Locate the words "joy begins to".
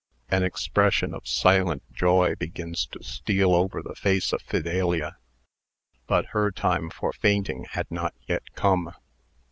1.93-3.03